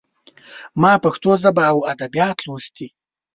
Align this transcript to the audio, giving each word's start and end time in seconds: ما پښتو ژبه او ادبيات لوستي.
ما 0.81 0.91
پښتو 1.03 1.31
ژبه 1.43 1.63
او 1.71 1.77
ادبيات 1.91 2.37
لوستي. 2.45 2.87